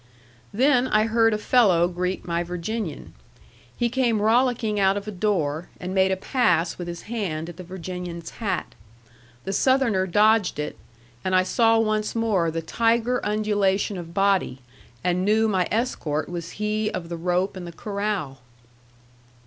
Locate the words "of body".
13.95-14.63